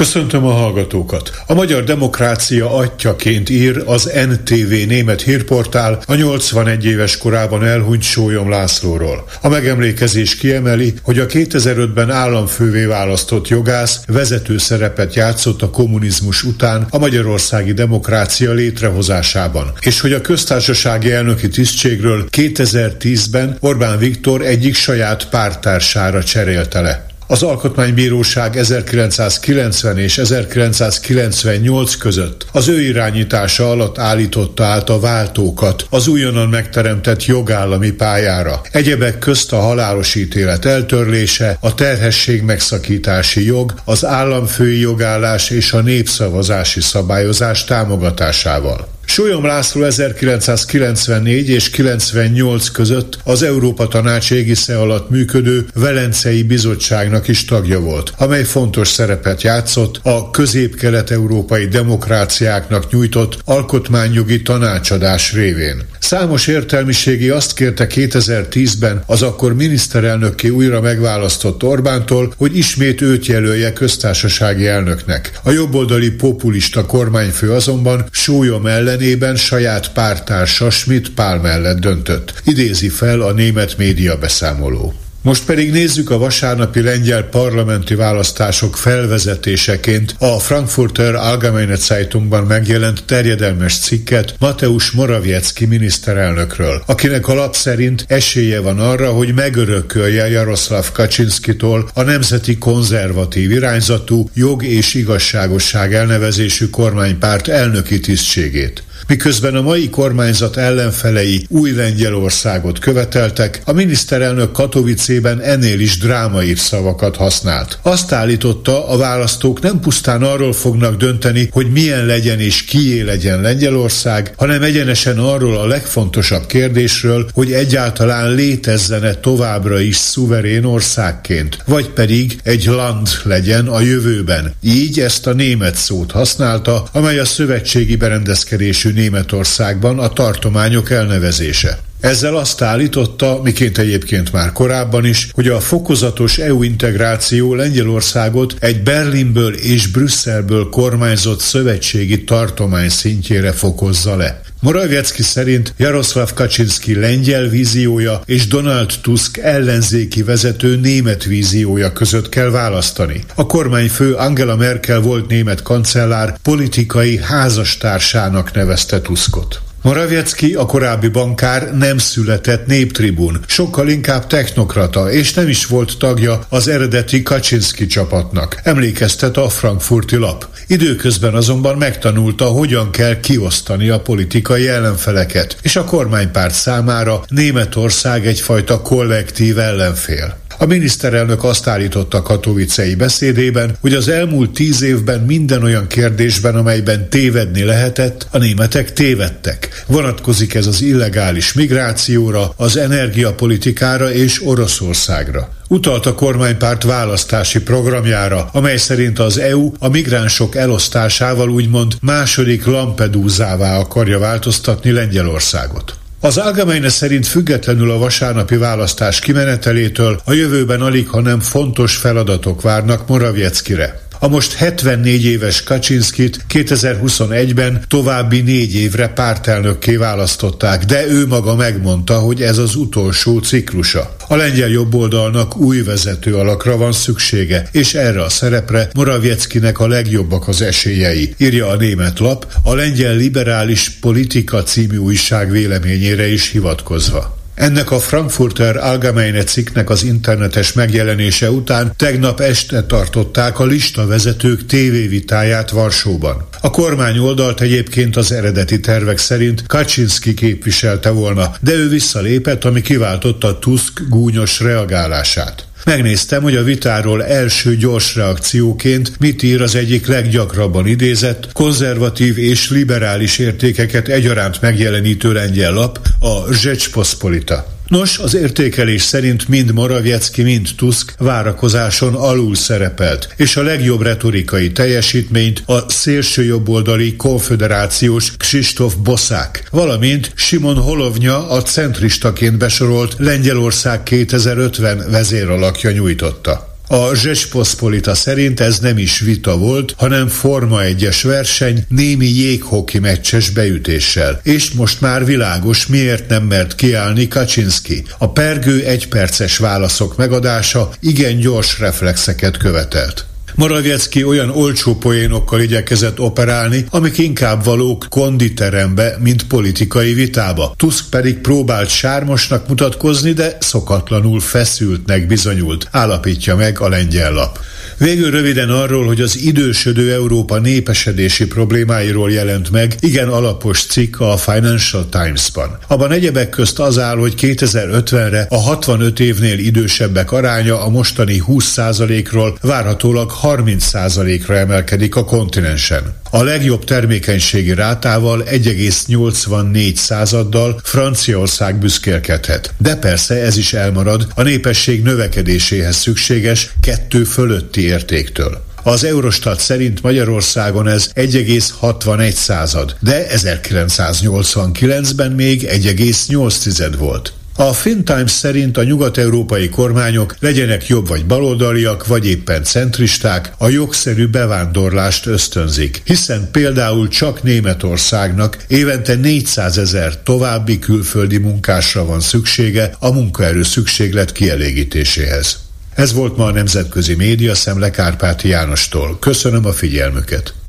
[0.00, 1.30] Köszöntöm a hallgatókat!
[1.46, 8.50] A magyar demokrácia atyaként ír az NTV német hírportál a 81 éves korában elhunyt Sólyom
[8.50, 9.24] Lászlóról.
[9.40, 16.86] A megemlékezés kiemeli, hogy a 2005-ben államfővé választott jogász vezető szerepet játszott a kommunizmus után
[16.90, 25.28] a magyarországi demokrácia létrehozásában, és hogy a köztársasági elnöki tisztségről 2010-ben Orbán Viktor egyik saját
[25.28, 27.09] pártársára cserélte le.
[27.30, 36.08] Az Alkotmánybíróság 1990 és 1998 között az ő irányítása alatt állította át a váltókat az
[36.08, 38.60] újonnan megteremtett jogállami pályára.
[38.72, 45.80] Egyebek közt a halálos ítélet eltörlése, a terhesség megszakítási jog, az államfői jogállás és a
[45.80, 48.88] népszavazási szabályozás támogatásával.
[49.12, 57.44] Sólyom László 1994 és 98 között az Európa Tanács égisze alatt működő Velencei Bizottságnak is
[57.44, 65.82] tagja volt, amely fontos szerepet játszott a közép-kelet-európai demokráciáknak nyújtott alkotmányjogi tanácsadás révén.
[65.98, 73.72] Számos értelmiségi azt kérte 2010-ben az akkor miniszterelnökké újra megválasztott Orbántól, hogy ismét őt jelölje
[73.72, 75.40] köztársasági elnöknek.
[75.42, 82.88] A jobboldali populista kormányfő azonban Sólyom ellen ellenében saját pártársa Schmidt Pál mellett döntött, idézi
[82.88, 84.94] fel a német média beszámoló.
[85.22, 93.78] Most pedig nézzük a vasárnapi lengyel parlamenti választások felvezetéseként a Frankfurter Allgemeine Zeitungban megjelent terjedelmes
[93.78, 101.90] cikket Mateusz Morawiecki miniszterelnökről, akinek a lap szerint esélye van arra, hogy megörökölje Jaroszláv Kaczynszkitól
[101.94, 108.82] a nemzeti konzervatív irányzatú jog és igazságosság elnevezésű kormánypárt elnöki tisztségét.
[109.06, 117.16] Miközben a mai kormányzat ellenfelei új Lengyelországot követeltek, a miniszterelnök Katowicében ennél is drámai szavakat
[117.16, 117.78] használt.
[117.82, 123.40] Azt állította, a választók nem pusztán arról fognak dönteni, hogy milyen legyen és kié legyen
[123.40, 131.88] Lengyelország, hanem egyenesen arról a legfontosabb kérdésről, hogy egyáltalán létezzene továbbra is szuverén országként, vagy
[131.88, 134.54] pedig egy land legyen a jövőben.
[134.62, 141.78] Így ezt a német szót használta, amely a szövetségi berendezkedésű Németországban a tartományok elnevezése.
[142.00, 148.82] Ezzel azt állította, miként egyébként már korábban is, hogy a fokozatos EU integráció Lengyelországot egy
[148.82, 154.40] Berlinből és Brüsszelből kormányzott szövetségi tartomány szintjére fokozza le.
[154.60, 162.50] Morawiecki szerint Jaroszláv Kaczynski lengyel víziója és Donald Tusk ellenzéki vezető német víziója között kell
[162.50, 163.24] választani.
[163.34, 169.60] A kormányfő Angela Merkel volt német kancellár politikai házastársának nevezte Tuskot.
[169.82, 176.40] Morawiecki, a korábbi bankár nem született néptribun, sokkal inkább technokrata, és nem is volt tagja
[176.48, 180.48] az eredeti Kaczynski csapatnak, emlékeztet a frankfurti lap.
[180.66, 188.80] Időközben azonban megtanulta, hogyan kell kiosztani a politikai ellenfeleket, és a kormánypárt számára Németország egyfajta
[188.80, 190.38] kollektív ellenfél.
[190.60, 197.08] A miniszterelnök azt állította katovicei beszédében, hogy az elmúlt tíz évben minden olyan kérdésben, amelyben
[197.08, 199.84] tévedni lehetett, a németek tévedtek.
[199.86, 205.48] Vonatkozik ez az illegális migrációra, az energiapolitikára és Oroszországra.
[205.68, 213.78] Utalt a kormánypárt választási programjára, amely szerint az EU a migránsok elosztásával úgymond második Lampedúzává
[213.78, 215.99] akarja változtatni Lengyelországot.
[216.22, 223.08] Az Algemeine szerint függetlenül a vasárnapi választás kimenetelétől a jövőben alig, hanem fontos feladatok várnak
[223.08, 224.00] Moravieckire.
[224.22, 232.18] A most 74 éves Kaczynskit 2021-ben további négy évre pártelnökké választották, de ő maga megmondta,
[232.18, 234.16] hogy ez az utolsó ciklusa.
[234.28, 240.48] A lengyel jobboldalnak új vezető alakra van szüksége, és erre a szerepre Morawieckinek a legjobbak
[240.48, 247.39] az esélyei, írja a német lap, a lengyel liberális politika című újság véleményére is hivatkozva.
[247.60, 254.66] Ennek a Frankfurter Allgemeine cikknek az internetes megjelenése után tegnap este tartották a lista vezetők
[254.66, 256.48] tévévitáját Varsóban.
[256.60, 262.80] A kormány oldalt egyébként az eredeti tervek szerint Kaczynski képviselte volna, de ő visszalépett, ami
[262.80, 265.69] kiváltotta Tusk gúnyos reagálását.
[265.84, 272.70] Megnéztem, hogy a vitáról első gyors reakcióként mit ír az egyik leggyakrabban idézett, konzervatív és
[272.70, 277.79] liberális értékeket egyaránt megjelenítő lengyel lap, a Zsecsposzpolita.
[277.90, 284.72] Nos, az értékelés szerint mind Moraviecki, mind Tusk várakozáson alul szerepelt, és a legjobb retorikai
[284.72, 295.90] teljesítményt a szélsőjobboldali konfederációs Krzysztof Boszák, valamint Simon Holovnya a centristaként besorolt Lengyelország 2050 vezéralakja
[295.90, 296.69] nyújtotta.
[296.92, 303.50] A Zsesposzpolita szerint ez nem is vita volt, hanem Forma egyes verseny némi jéghoki meccses
[303.50, 304.40] beütéssel.
[304.42, 308.04] És most már világos, miért nem mert kiállni Kaczynski.
[308.18, 313.29] A pergő egyperces válaszok megadása igen gyors reflexeket követelt.
[313.54, 320.74] Moraviecki olyan olcsó poénokkal igyekezett operálni, amik inkább valók konditerembe, mint politikai vitába.
[320.76, 327.58] Tusk pedig próbált sármosnak mutatkozni, de szokatlanul feszültnek bizonyult, állapítja meg a lengyel lap.
[328.00, 334.36] Végül röviden arról, hogy az idősödő Európa népesedési problémáiról jelent meg igen alapos cikk a
[334.36, 335.78] Financial Times-ban.
[335.86, 342.58] Abban egyebek közt az áll, hogy 2050-re a 65 évnél idősebbek aránya a mostani 20%-ról
[342.60, 346.02] várhatólag 30%-ra emelkedik a kontinensen.
[346.30, 352.74] A legjobb termékenységi rátával 1,84 századdal Franciaország büszkélkedhet.
[352.78, 358.68] De persze ez is elmarad a népesség növekedéséhez szükséges kettő fölötti értéktől.
[358.82, 367.32] Az Eurostat szerint Magyarországon ez 1,61 század, de 1989-ben még 1,8 volt.
[367.56, 373.68] A Fin Times szerint a nyugat-európai kormányok legyenek jobb vagy baloldaliak, vagy éppen centristák, a
[373.68, 382.94] jogszerű bevándorlást ösztönzik, hiszen például csak Németországnak évente 400 ezer további külföldi munkásra van szüksége
[382.98, 385.58] a munkaerő szükséglet kielégítéséhez.
[385.94, 389.18] Ez volt ma a Nemzetközi Média Szemle Kárpáti Jánostól.
[389.18, 390.59] Köszönöm a figyelmüket!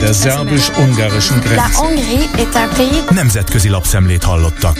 [0.00, 1.62] Der szerbus-ungarischen Grenze.
[3.10, 4.76] Nemzetközi lapszemlét hallottak.